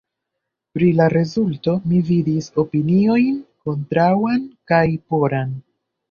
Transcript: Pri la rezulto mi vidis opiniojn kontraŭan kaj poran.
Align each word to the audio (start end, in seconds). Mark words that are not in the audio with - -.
Pri 0.75 0.85
la 0.99 1.05
rezulto 1.13 1.73
mi 1.91 1.99
vidis 2.07 2.47
opiniojn 2.63 3.35
kontraŭan 3.67 4.39
kaj 4.73 4.81
poran. 5.13 5.53